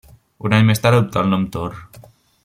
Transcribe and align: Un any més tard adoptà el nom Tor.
Un 0.47 0.55
any 0.57 0.63
més 0.69 0.81
tard 0.85 0.97
adoptà 0.99 1.23
el 1.25 1.29
nom 1.33 1.45
Tor. 1.57 1.77